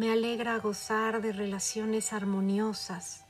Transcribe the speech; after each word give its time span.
Me 0.00 0.10
alegra 0.10 0.58
gozar 0.58 1.20
de 1.20 1.32
relaciones 1.32 2.12
armoniosas. 2.12 3.24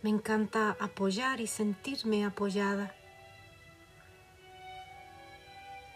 Me 0.00 0.10
encanta 0.10 0.76
apoyar 0.80 1.40
y 1.40 1.46
sentirme 1.46 2.24
apoyada. 2.24 2.94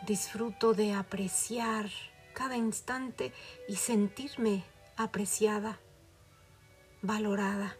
Disfruto 0.06 0.74
de 0.74 0.92
apreciar 0.92 1.88
cada 2.34 2.56
instante 2.56 3.32
y 3.66 3.76
sentirme 3.76 4.62
apreciada, 4.96 5.80
valorada. 7.00 7.76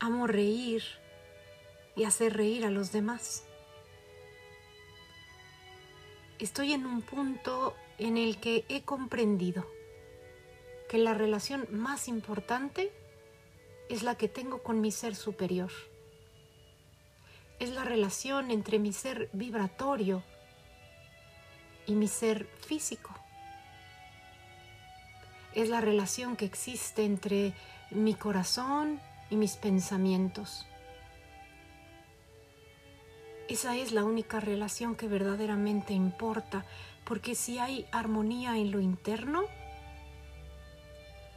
Amo 0.00 0.26
reír 0.26 0.82
y 1.96 2.04
hacer 2.04 2.36
reír 2.36 2.66
a 2.66 2.70
los 2.70 2.92
demás. 2.92 3.46
Estoy 6.38 6.72
en 6.72 6.84
un 6.84 7.02
punto 7.02 7.76
en 7.98 8.16
el 8.16 8.40
que 8.40 8.64
he 8.68 8.82
comprendido 8.82 9.66
que 10.88 10.98
la 10.98 11.14
relación 11.14 11.66
más 11.70 12.08
importante 12.08 12.92
es 13.88 14.02
la 14.02 14.16
que 14.16 14.28
tengo 14.28 14.62
con 14.62 14.80
mi 14.80 14.90
ser 14.90 15.14
superior. 15.14 15.70
Es 17.60 17.70
la 17.70 17.84
relación 17.84 18.50
entre 18.50 18.80
mi 18.80 18.92
ser 18.92 19.30
vibratorio 19.32 20.24
y 21.86 21.94
mi 21.94 22.08
ser 22.08 22.46
físico. 22.66 23.14
Es 25.54 25.68
la 25.68 25.80
relación 25.80 26.36
que 26.36 26.46
existe 26.46 27.04
entre 27.04 27.54
mi 27.90 28.14
corazón 28.14 29.00
y 29.30 29.36
mis 29.36 29.56
pensamientos. 29.56 30.66
Esa 33.48 33.76
es 33.76 33.92
la 33.92 34.04
única 34.04 34.40
relación 34.40 34.96
que 34.96 35.06
verdaderamente 35.06 35.92
importa, 35.92 36.64
porque 37.04 37.34
si 37.34 37.58
hay 37.58 37.86
armonía 37.92 38.56
en 38.56 38.70
lo 38.70 38.80
interno, 38.80 39.44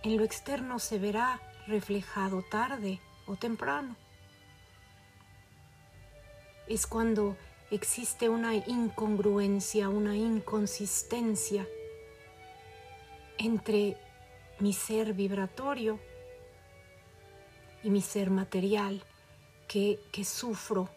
en 0.03 0.15
lo 0.15 0.23
externo 0.23 0.79
se 0.79 0.99
verá 0.99 1.41
reflejado 1.67 2.43
tarde 2.43 3.01
o 3.25 3.35
temprano. 3.35 3.97
Es 6.67 6.87
cuando 6.87 7.35
existe 7.71 8.29
una 8.29 8.55
incongruencia, 8.55 9.89
una 9.89 10.15
inconsistencia 10.15 11.67
entre 13.37 13.97
mi 14.59 14.71
ser 14.71 15.13
vibratorio 15.13 15.99
y 17.83 17.89
mi 17.89 18.01
ser 18.01 18.29
material 18.29 19.03
que, 19.67 19.99
que 20.11 20.23
sufro 20.23 20.89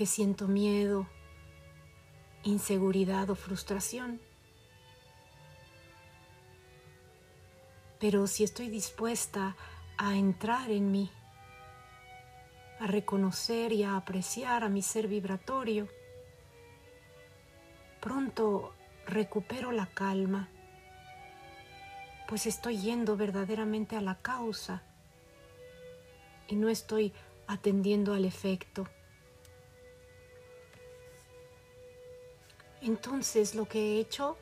que 0.00 0.06
siento 0.06 0.48
miedo, 0.48 1.06
inseguridad 2.42 3.28
o 3.28 3.34
frustración. 3.34 4.18
Pero 7.98 8.26
si 8.26 8.42
estoy 8.42 8.70
dispuesta 8.70 9.56
a 9.98 10.16
entrar 10.16 10.70
en 10.70 10.90
mí, 10.90 11.10
a 12.78 12.86
reconocer 12.86 13.74
y 13.74 13.82
a 13.82 13.98
apreciar 13.98 14.64
a 14.64 14.70
mi 14.70 14.80
ser 14.80 15.06
vibratorio, 15.06 15.86
pronto 18.00 18.72
recupero 19.06 19.70
la 19.70 19.84
calma, 19.84 20.48
pues 22.26 22.46
estoy 22.46 22.78
yendo 22.78 23.18
verdaderamente 23.18 23.96
a 23.96 24.00
la 24.00 24.14
causa 24.14 24.82
y 26.48 26.56
no 26.56 26.70
estoy 26.70 27.12
atendiendo 27.46 28.14
al 28.14 28.24
efecto. 28.24 28.88
Entonces 32.82 33.54
lo 33.54 33.66
que 33.66 33.78
he 33.78 34.00
hecho 34.00 34.36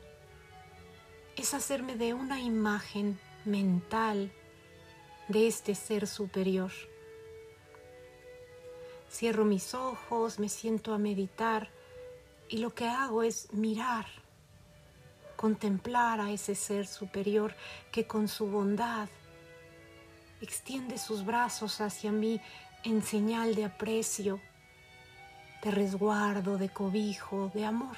es 1.35 1.53
hacerme 1.53 1.95
de 1.95 2.13
una 2.13 2.39
imagen 2.39 3.19
mental 3.45 4.31
de 5.27 5.47
este 5.47 5.75
ser 5.75 6.07
superior. 6.07 6.71
Cierro 9.11 9.45
mis 9.45 9.73
ojos, 9.73 10.39
me 10.39 10.49
siento 10.49 10.93
a 10.93 10.97
meditar 10.97 11.69
y 12.47 12.57
lo 12.57 12.73
que 12.73 12.87
hago 12.87 13.23
es 13.23 13.51
mirar, 13.53 14.05
contemplar 15.35 16.19
a 16.19 16.31
ese 16.31 16.55
ser 16.55 16.87
superior 16.87 17.55
que 17.91 18.07
con 18.07 18.27
su 18.27 18.47
bondad 18.47 19.09
extiende 20.41 20.97
sus 20.97 21.25
brazos 21.25 21.81
hacia 21.81 22.11
mí 22.11 22.39
en 22.83 23.03
señal 23.03 23.55
de 23.55 23.65
aprecio, 23.65 24.39
de 25.63 25.71
resguardo, 25.71 26.57
de 26.57 26.69
cobijo, 26.69 27.51
de 27.53 27.65
amor. 27.65 27.97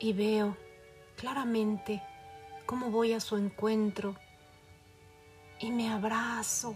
Y 0.00 0.14
veo 0.14 0.56
claramente 1.16 2.02
cómo 2.66 2.90
voy 2.90 3.12
a 3.12 3.20
su 3.20 3.36
encuentro 3.36 4.16
y 5.60 5.70
me 5.70 5.90
abrazo 5.90 6.74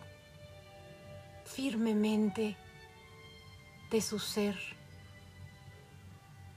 firmemente 1.45 2.57
de 3.91 4.01
su 4.03 4.19
ser 4.19 4.57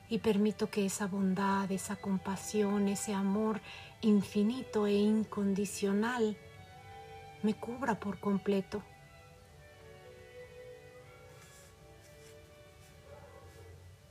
y 0.10 0.20
permito 0.20 0.70
que 0.70 0.86
esa 0.86 1.08
bondad, 1.08 1.72
esa 1.72 1.96
compasión, 1.96 2.88
ese 2.88 3.14
amor 3.14 3.62
infinito 4.02 4.88
e 4.88 4.94
incondicional 4.94 6.38
me 7.44 7.54
cubra 7.54 8.00
por 8.00 8.20
completo. 8.20 8.82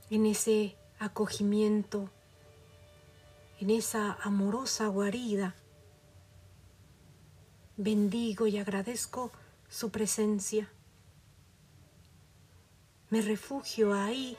En 0.09 0.25
ese 0.25 0.75
acogimiento 0.99 2.09
en 3.59 3.69
esa 3.71 4.13
amorosa 4.21 4.87
guarida. 4.87 5.55
Bendigo 7.75 8.47
y 8.47 8.57
agradezco 8.57 9.31
su 9.69 9.89
presencia. 9.91 10.69
Me 13.09 13.21
refugio 13.21 13.93
ahí 13.93 14.37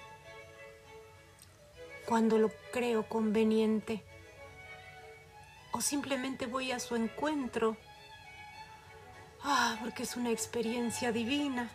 cuando 2.06 2.38
lo 2.38 2.50
creo 2.72 3.08
conveniente 3.08 4.04
o 5.72 5.80
simplemente 5.80 6.46
voy 6.46 6.72
a 6.72 6.78
su 6.78 6.96
encuentro. 6.96 7.76
Ah, 9.42 9.78
porque 9.80 10.02
es 10.02 10.16
una 10.16 10.30
experiencia 10.30 11.12
divina. 11.12 11.70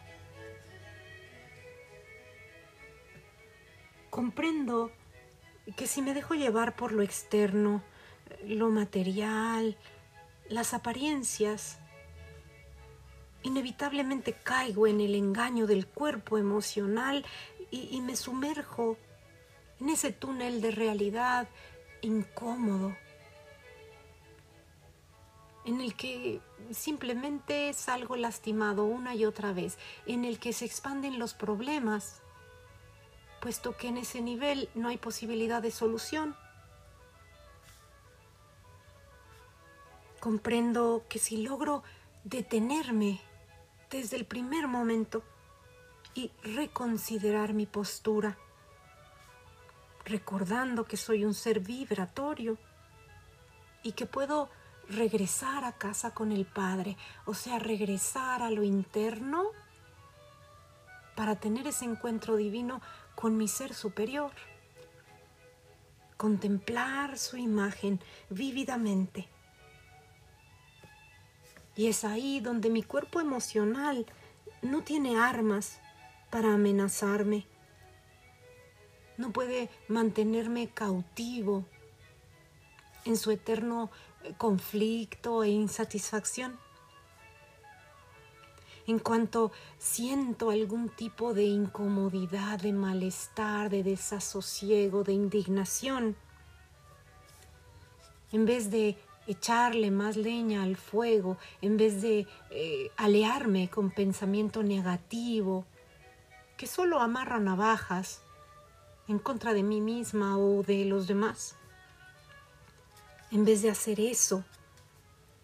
Comprendo 4.09 4.91
que 5.71 5.87
si 5.87 6.01
me 6.01 6.13
dejo 6.13 6.33
llevar 6.33 6.75
por 6.75 6.91
lo 6.91 7.01
externo, 7.01 7.81
lo 8.45 8.69
material, 8.69 9.77
las 10.49 10.73
apariencias, 10.73 11.79
inevitablemente 13.43 14.33
caigo 14.33 14.87
en 14.87 15.01
el 15.01 15.15
engaño 15.15 15.67
del 15.67 15.87
cuerpo 15.87 16.37
emocional 16.37 17.25
y, 17.71 17.99
me 18.01 18.15
sumerjo 18.15 18.97
en 19.79 19.89
ese 19.89 20.11
túnel 20.11 20.61
de 20.61 20.71
realidad 20.71 21.47
incómodo, 22.01 22.95
en 25.65 25.81
el 25.81 25.95
que 25.95 26.39
simplemente 26.71 27.73
salgo 27.73 28.15
lastimado 28.15 28.83
una 28.83 29.15
y 29.15 29.25
otra 29.25 29.53
vez, 29.53 29.79
en 30.05 30.23
el 30.23 30.39
que 30.39 30.53
se 30.53 30.65
expanden 30.65 31.17
los 31.17 31.33
problemas 31.33 32.21
puesto 33.43 33.75
que 33.75 33.89
en 33.89 33.97
ese 33.97 34.21
nivel 34.21 34.69
no 34.73 34.87
hay 34.87 34.97
posibilidad 34.97 35.61
de 35.61 35.69
solución. 35.69 36.33
Comprendo 40.21 41.03
que 41.09 41.19
si 41.19 41.43
logro 41.43 41.83
detenerme 42.23 43.19
desde 43.89 44.15
el 44.15 44.25
primer 44.25 44.69
momento 44.69 45.23
y 46.15 46.31
reconsiderar 46.41 47.53
mi 47.53 47.65
postura, 47.65 48.37
recordando 50.05 50.85
que 50.85 50.95
soy 50.95 51.25
un 51.25 51.33
ser 51.33 51.59
vibratorio 51.59 52.57
y 53.83 53.91
que 53.91 54.05
puedo 54.05 54.49
regresar 54.87 55.65
a 55.65 55.73
casa 55.73 56.13
con 56.13 56.31
el 56.31 56.45
Padre, 56.45 56.95
o 57.25 57.33
sea, 57.33 57.59
regresar 57.59 58.41
a 58.41 58.49
lo 58.49 58.63
interno 58.63 59.47
para 61.15 61.35
tener 61.35 61.67
ese 61.67 61.83
encuentro 61.83 62.37
divino 62.37 62.81
con 63.15 63.37
mi 63.37 63.47
ser 63.47 63.73
superior. 63.73 64.31
Contemplar 66.17 67.17
su 67.17 67.37
imagen 67.37 67.99
vívidamente. 68.29 69.27
Y 71.75 71.87
es 71.87 72.03
ahí 72.03 72.39
donde 72.39 72.69
mi 72.69 72.83
cuerpo 72.83 73.19
emocional 73.19 74.05
no 74.61 74.83
tiene 74.83 75.17
armas 75.19 75.79
para 76.29 76.53
amenazarme. 76.53 77.45
No 79.17 79.31
puede 79.31 79.69
mantenerme 79.87 80.69
cautivo 80.69 81.65
en 83.05 83.17
su 83.17 83.31
eterno 83.31 83.91
conflicto 84.37 85.43
e 85.43 85.49
insatisfacción. 85.49 86.62
En 88.87 88.99
cuanto 88.99 89.51
siento 89.77 90.49
algún 90.49 90.89
tipo 90.89 91.33
de 91.33 91.43
incomodidad, 91.43 92.59
de 92.59 92.73
malestar, 92.73 93.69
de 93.69 93.83
desasosiego, 93.83 95.03
de 95.03 95.13
indignación, 95.13 96.15
en 98.31 98.45
vez 98.45 98.71
de 98.71 98.97
echarle 99.27 99.89
más 99.91 100.17
leña 100.17 100.63
al 100.63 100.75
fuego, 100.75 101.37
en 101.61 101.77
vez 101.77 102.01
de 102.01 102.27
eh, 102.51 102.91
alearme 102.97 103.69
con 103.69 103.91
pensamiento 103.91 104.63
negativo, 104.63 105.65
que 106.57 106.67
solo 106.67 106.99
amarra 106.99 107.39
navajas 107.39 108.21
en 109.07 109.19
contra 109.19 109.53
de 109.53 109.63
mí 109.63 109.81
misma 109.81 110.37
o 110.37 110.63
de 110.63 110.85
los 110.85 111.07
demás. 111.07 111.55
En 113.31 113.45
vez 113.45 113.61
de 113.61 113.69
hacer 113.69 113.99
eso, 113.99 114.43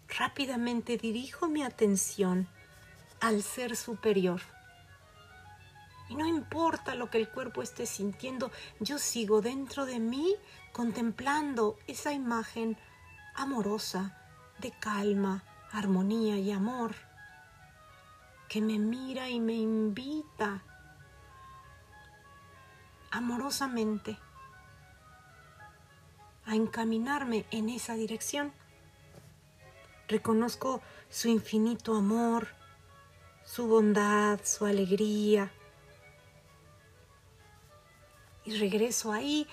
rápidamente 0.08 0.96
dirijo 0.96 1.48
mi 1.48 1.62
atención 1.62 2.48
al 3.20 3.42
ser 3.42 3.76
superior. 3.76 4.40
Y 6.08 6.16
no 6.16 6.26
importa 6.26 6.94
lo 6.94 7.10
que 7.10 7.18
el 7.18 7.28
cuerpo 7.28 7.62
esté 7.62 7.86
sintiendo, 7.86 8.50
yo 8.80 8.98
sigo 8.98 9.40
dentro 9.40 9.86
de 9.86 10.00
mí 10.00 10.34
contemplando 10.72 11.78
esa 11.86 12.12
imagen 12.12 12.76
amorosa 13.34 14.16
de 14.58 14.72
calma, 14.72 15.44
armonía 15.72 16.36
y 16.36 16.50
amor 16.50 16.94
que 18.50 18.60
me 18.60 18.80
mira 18.80 19.28
y 19.28 19.38
me 19.38 19.52
invita 19.54 20.64
amorosamente 23.12 24.18
a 26.46 26.56
encaminarme 26.56 27.46
en 27.52 27.68
esa 27.68 27.94
dirección. 27.94 28.52
Reconozco 30.08 30.82
su 31.08 31.28
infinito 31.28 31.94
amor, 31.94 32.48
su 33.50 33.66
bondad, 33.66 34.38
su 34.44 34.64
alegría. 34.64 35.50
Y 38.44 38.56
regreso 38.56 39.12
ahí 39.12 39.48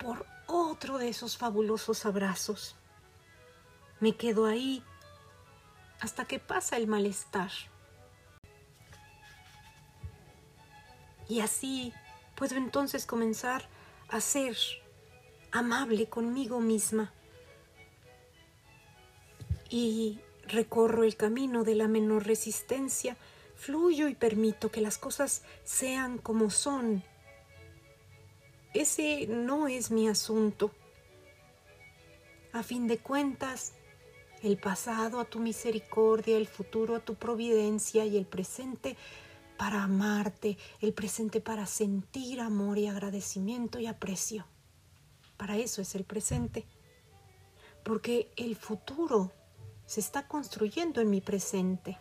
por 0.00 0.24
otro 0.46 0.96
de 0.96 1.10
esos 1.10 1.36
fabulosos 1.36 2.06
abrazos. 2.06 2.76
Me 4.00 4.16
quedo 4.16 4.46
ahí 4.46 4.82
hasta 6.00 6.24
que 6.24 6.38
pasa 6.38 6.78
el 6.78 6.86
malestar. 6.86 7.50
Y 11.28 11.40
así 11.40 11.92
puedo 12.36 12.56
entonces 12.56 13.04
comenzar 13.04 13.68
a 14.08 14.20
ser 14.20 14.56
amable 15.52 16.08
conmigo 16.08 16.60
misma. 16.60 17.12
Y 19.68 20.20
recorro 20.48 21.04
el 21.04 21.16
camino 21.16 21.64
de 21.64 21.74
la 21.74 21.88
menor 21.88 22.26
resistencia, 22.26 23.16
fluyo 23.54 24.08
y 24.08 24.14
permito 24.14 24.70
que 24.70 24.80
las 24.80 24.98
cosas 24.98 25.42
sean 25.64 26.18
como 26.18 26.50
son. 26.50 27.02
Ese 28.74 29.26
no 29.26 29.68
es 29.68 29.90
mi 29.90 30.08
asunto. 30.08 30.70
A 32.52 32.62
fin 32.62 32.86
de 32.86 32.98
cuentas, 32.98 33.72
el 34.42 34.58
pasado 34.58 35.20
a 35.20 35.24
tu 35.24 35.40
misericordia, 35.40 36.36
el 36.36 36.46
futuro 36.46 36.96
a 36.96 37.00
tu 37.00 37.14
providencia 37.14 38.04
y 38.04 38.16
el 38.16 38.26
presente 38.26 38.96
para 39.56 39.82
amarte, 39.82 40.58
el 40.80 40.92
presente 40.92 41.40
para 41.40 41.66
sentir 41.66 42.40
amor 42.40 42.78
y 42.78 42.86
agradecimiento 42.86 43.78
y 43.78 43.86
aprecio. 43.86 44.46
Para 45.36 45.56
eso 45.56 45.82
es 45.82 45.94
el 45.94 46.04
presente. 46.04 46.66
Porque 47.82 48.30
el 48.36 48.56
futuro 48.56 49.32
se 49.86 50.00
está 50.00 50.26
construyendo 50.26 51.00
en 51.00 51.10
mi 51.10 51.20
presente. 51.20 51.98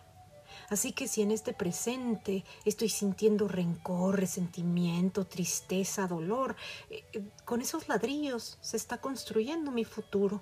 Así 0.69 0.93
que 0.93 1.07
si 1.07 1.21
en 1.21 1.31
este 1.31 1.53
presente 1.53 2.43
estoy 2.65 2.89
sintiendo 2.89 3.47
rencor, 3.47 4.19
resentimiento, 4.19 5.25
tristeza, 5.25 6.07
dolor, 6.07 6.55
eh, 6.89 7.03
eh, 7.13 7.23
con 7.45 7.61
esos 7.61 7.87
ladrillos 7.87 8.57
se 8.61 8.77
está 8.77 8.99
construyendo 8.99 9.71
mi 9.71 9.85
futuro. 9.85 10.41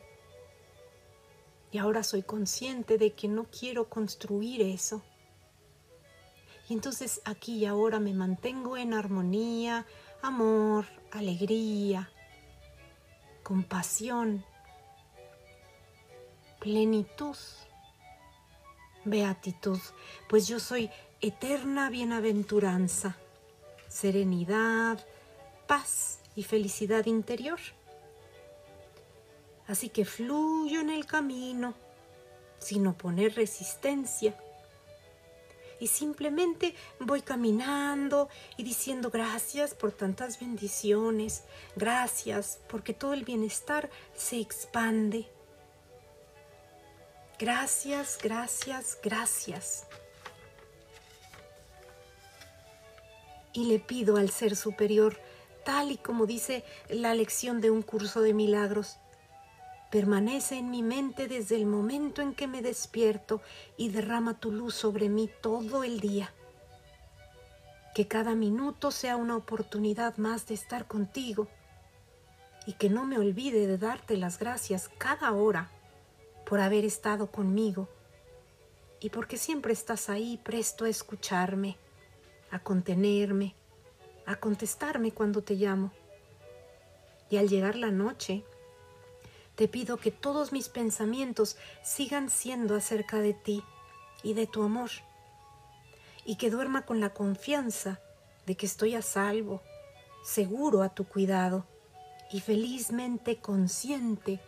Y 1.71 1.77
ahora 1.79 2.03
soy 2.03 2.23
consciente 2.23 2.97
de 2.97 3.13
que 3.13 3.27
no 3.27 3.45
quiero 3.45 3.89
construir 3.89 4.61
eso. 4.61 5.01
Y 6.69 6.73
entonces 6.73 7.21
aquí 7.25 7.57
y 7.57 7.65
ahora 7.65 7.99
me 7.99 8.13
mantengo 8.13 8.77
en 8.77 8.93
armonía, 8.93 9.85
amor, 10.21 10.85
alegría, 11.11 12.09
compasión, 13.41 14.45
plenitud, 16.63 17.35
beatitud, 19.03 19.79
pues 20.29 20.47
yo 20.47 20.61
soy 20.61 20.89
eterna 21.19 21.89
bienaventuranza, 21.89 23.17
serenidad, 23.89 25.05
paz 25.67 26.19
y 26.37 26.43
felicidad 26.43 27.05
interior. 27.05 27.59
Así 29.67 29.89
que 29.89 30.05
fluyo 30.05 30.79
en 30.79 30.89
el 30.89 31.05
camino 31.05 31.73
sin 32.59 32.87
oponer 32.87 33.35
resistencia. 33.35 34.33
Y 35.81 35.87
simplemente 35.87 36.75
voy 37.01 37.23
caminando 37.23 38.29
y 38.55 38.63
diciendo 38.63 39.09
gracias 39.09 39.73
por 39.73 39.91
tantas 39.91 40.39
bendiciones, 40.39 41.43
gracias 41.75 42.61
porque 42.69 42.93
todo 42.93 43.13
el 43.13 43.25
bienestar 43.25 43.89
se 44.15 44.39
expande. 44.39 45.27
Gracias, 47.43 48.19
gracias, 48.23 48.97
gracias. 49.03 49.85
Y 53.51 53.65
le 53.65 53.79
pido 53.79 54.15
al 54.15 54.29
Ser 54.29 54.55
Superior, 54.55 55.19
tal 55.65 55.91
y 55.91 55.97
como 55.97 56.25
dice 56.25 56.63
la 56.87 57.13
lección 57.13 57.59
de 57.59 57.69
un 57.69 57.81
curso 57.81 58.21
de 58.21 58.33
milagros, 58.33 58.95
permanece 59.91 60.55
en 60.55 60.71
mi 60.71 60.83
mente 60.83 61.27
desde 61.27 61.57
el 61.57 61.65
momento 61.65 62.21
en 62.21 62.33
que 62.33 62.47
me 62.47 62.61
despierto 62.61 63.41
y 63.75 63.89
derrama 63.89 64.39
tu 64.39 64.49
luz 64.49 64.75
sobre 64.75 65.09
mí 65.09 65.29
todo 65.41 65.83
el 65.83 65.99
día. 65.99 66.33
Que 67.93 68.07
cada 68.07 68.35
minuto 68.35 68.89
sea 68.89 69.17
una 69.17 69.35
oportunidad 69.35 70.15
más 70.15 70.47
de 70.47 70.53
estar 70.53 70.87
contigo 70.87 71.49
y 72.65 72.71
que 72.75 72.89
no 72.89 73.03
me 73.03 73.17
olvide 73.17 73.67
de 73.67 73.77
darte 73.77 74.15
las 74.15 74.39
gracias 74.39 74.89
cada 74.97 75.33
hora 75.33 75.72
por 76.45 76.59
haber 76.59 76.85
estado 76.85 77.31
conmigo 77.31 77.87
y 78.99 79.09
porque 79.09 79.37
siempre 79.37 79.73
estás 79.73 80.09
ahí 80.09 80.39
presto 80.43 80.85
a 80.85 80.89
escucharme, 80.89 81.77
a 82.51 82.59
contenerme, 82.59 83.55
a 84.25 84.37
contestarme 84.37 85.11
cuando 85.11 85.41
te 85.41 85.55
llamo. 85.55 85.91
Y 87.29 87.37
al 87.37 87.49
llegar 87.49 87.75
la 87.75 87.91
noche, 87.91 88.43
te 89.55 89.67
pido 89.67 89.97
que 89.97 90.11
todos 90.11 90.51
mis 90.51 90.69
pensamientos 90.69 91.57
sigan 91.83 92.29
siendo 92.29 92.75
acerca 92.75 93.19
de 93.19 93.33
ti 93.33 93.63
y 94.23 94.33
de 94.33 94.47
tu 94.47 94.63
amor, 94.63 94.89
y 96.25 96.37
que 96.37 96.49
duerma 96.49 96.85
con 96.85 96.99
la 96.99 97.13
confianza 97.13 97.99
de 98.45 98.55
que 98.55 98.65
estoy 98.65 98.95
a 98.95 99.01
salvo, 99.01 99.61
seguro 100.23 100.81
a 100.81 100.89
tu 100.89 101.05
cuidado, 101.05 101.65
y 102.31 102.39
felizmente 102.39 103.37
consciente 103.37 104.39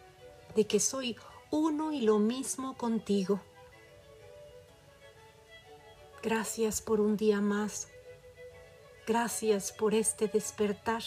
de 0.55 0.65
que 0.65 0.79
soy 0.79 1.17
uno 1.55 1.93
y 1.93 2.01
lo 2.01 2.19
mismo 2.19 2.75
contigo. 2.75 3.39
Gracias 6.21 6.81
por 6.81 7.00
un 7.00 7.15
día 7.15 7.39
más. 7.39 7.88
Gracias 9.07 9.71
por 9.71 9.93
este 9.93 10.27
despertar. 10.27 11.01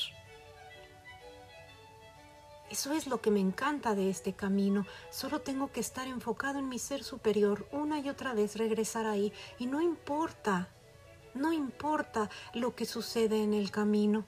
Eso 2.71 2.95
es 2.95 3.07
lo 3.07 3.21
que 3.21 3.31
me 3.31 3.40
encanta 3.40 3.95
de 3.95 4.09
este 4.09 4.33
camino. 4.33 4.87
Solo 5.11 5.43
tengo 5.43 5.71
que 5.71 5.81
estar 5.81 6.07
enfocado 6.07 6.59
en 6.59 6.71
mi 6.71 6.78
ser 6.78 7.05
superior, 7.05 7.69
una 7.71 8.00
y 8.00 8.09
otra 8.09 8.33
vez 8.33 8.57
regresar 8.57 9.05
ahí. 9.05 9.35
Y 9.59 9.67
no 9.67 9.83
importa, 9.83 10.71
no 11.35 11.52
importa 11.52 12.31
lo 12.55 12.75
que 12.75 12.87
sucede 12.87 13.43
en 13.43 13.52
el 13.52 13.71
camino. 13.71 14.25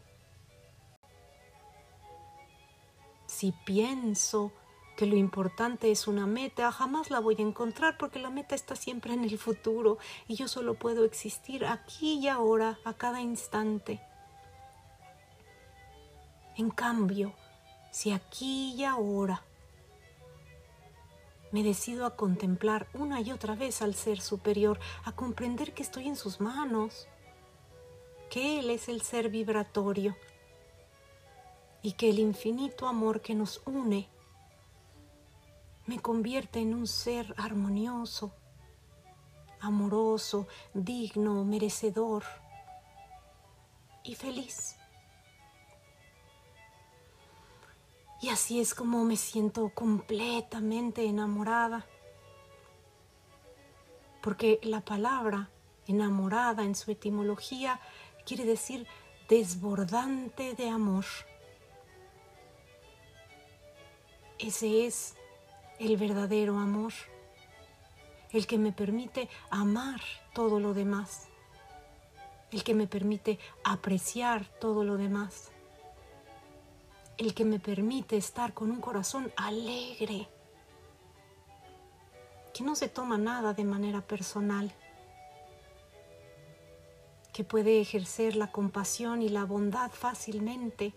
Si 3.27 3.53
pienso 3.65 4.53
que 5.01 5.07
lo 5.07 5.17
importante 5.17 5.91
es 5.91 6.07
una 6.07 6.27
meta, 6.27 6.71
jamás 6.71 7.09
la 7.09 7.21
voy 7.21 7.35
a 7.39 7.41
encontrar 7.41 7.97
porque 7.97 8.19
la 8.19 8.29
meta 8.29 8.55
está 8.55 8.77
siempre 8.77 9.15
en 9.15 9.25
el 9.25 9.39
futuro 9.39 9.97
y 10.29 10.35
yo 10.35 10.47
solo 10.47 10.75
puedo 10.75 11.07
existir 11.07 11.65
aquí 11.65 12.19
y 12.19 12.29
ahora, 12.29 12.79
a 12.85 12.93
cada 12.93 13.23
instante. 13.23 13.99
En 16.59 16.69
cambio, 16.69 17.33
si 17.91 18.13
aquí 18.13 18.75
y 18.75 18.85
ahora 18.85 19.43
me 21.51 21.63
decido 21.63 22.05
a 22.05 22.15
contemplar 22.15 22.87
una 22.93 23.23
y 23.23 23.33
otra 23.33 23.55
vez 23.55 23.81
al 23.81 23.95
ser 23.95 24.21
superior, 24.21 24.79
a 25.05 25.13
comprender 25.13 25.73
que 25.73 25.83
estoy 25.83 26.09
en 26.09 26.17
sus 26.17 26.43
manos, 26.43 27.09
que 28.29 28.59
Él 28.59 28.69
es 28.69 28.91
el 28.91 29.01
ser 29.01 29.31
vibratorio 29.31 30.15
y 31.81 31.93
que 31.93 32.11
el 32.11 32.19
infinito 32.19 32.87
amor 32.87 33.23
que 33.23 33.35
nos 33.35 33.63
une 33.65 34.11
me 35.91 35.99
convierte 35.99 36.61
en 36.61 36.73
un 36.73 36.87
ser 36.87 37.35
armonioso, 37.37 38.33
amoroso, 39.59 40.47
digno, 40.73 41.45
merecedor 41.45 42.23
y 44.05 44.15
feliz. 44.15 44.77
Y 48.23 48.29
así 48.29 48.61
es 48.61 48.73
como 48.73 49.03
me 49.03 49.17
siento 49.17 49.73
completamente 49.75 51.05
enamorada. 51.05 51.85
Porque 54.23 54.61
la 54.63 54.83
palabra 54.83 55.51
enamorada 55.89 56.63
en 56.63 56.77
su 56.77 56.93
etimología 56.93 57.81
quiere 58.25 58.45
decir 58.45 58.87
desbordante 59.29 60.55
de 60.55 60.69
amor. 60.69 61.07
Ese 64.39 64.87
es 64.87 65.17
el 65.81 65.97
verdadero 65.97 66.59
amor, 66.59 66.93
el 68.31 68.47
que 68.47 68.59
me 68.59 68.71
permite 68.71 69.29
amar 69.51 70.01
todo 70.33 70.61
lo 70.61 70.75
demás, 70.75 71.27
el 72.53 72.63
que 72.63 72.75
me 72.75 72.87
permite 72.87 73.41
apreciar 73.65 74.45
todo 74.61 74.85
lo 74.85 74.97
demás 74.97 75.51
el 77.21 77.35
que 77.35 77.45
me 77.45 77.59
permite 77.59 78.17
estar 78.17 78.55
con 78.55 78.71
un 78.71 78.81
corazón 78.81 79.31
alegre, 79.37 80.27
que 82.55 82.65
no 82.65 82.75
se 82.75 82.89
toma 82.89 83.19
nada 83.19 83.53
de 83.53 83.65
manera 83.65 84.01
personal, 84.01 84.73
que 87.35 87.45
puede 87.45 87.79
ejercer 87.79 88.37
la 88.37 88.51
compasión 88.51 89.21
y 89.21 89.29
la 89.29 89.45
bondad 89.45 89.91
fácilmente, 89.91 90.95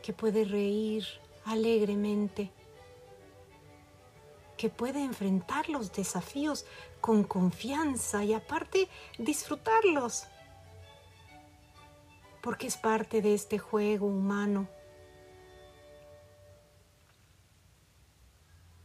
que 0.00 0.12
puede 0.12 0.44
reír 0.44 1.04
alegremente, 1.44 2.52
que 4.62 4.70
puede 4.70 5.02
enfrentar 5.02 5.68
los 5.68 5.90
desafíos 5.90 6.66
con 7.00 7.24
confianza 7.24 8.22
y 8.22 8.32
aparte 8.32 8.88
disfrutarlos 9.18 10.28
porque 12.40 12.68
es 12.68 12.76
parte 12.76 13.22
de 13.22 13.34
este 13.34 13.58
juego 13.58 14.06
humano 14.06 14.68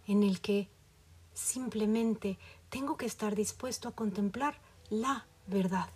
en 0.07 0.23
el 0.23 0.41
que 0.41 0.67
simplemente 1.35 2.39
tengo 2.71 2.97
que 2.97 3.05
estar 3.05 3.35
dispuesto 3.35 3.87
a 3.87 3.91
contemplar 3.91 4.59
la 4.89 5.27
verdad. 5.45 5.91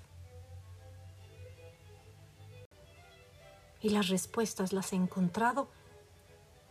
Y 3.81 3.89
las 3.89 4.09
respuestas 4.09 4.73
las 4.73 4.93
he 4.93 4.95
encontrado 4.95 5.69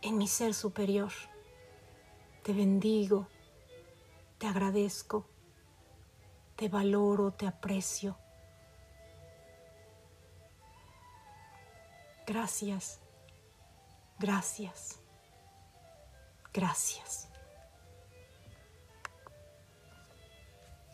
en 0.01 0.17
mi 0.17 0.29
ser 0.29 0.53
superior. 0.53 1.11
Te 2.43 2.53
bendigo, 2.53 3.27
te 4.39 4.47
agradezco, 4.47 5.27
te 6.55 6.69
valoro, 6.69 7.31
te 7.33 7.45
aprecio. 7.45 8.17
Gracias, 12.25 12.99
gracias, 14.17 14.99
gracias. 16.51 17.30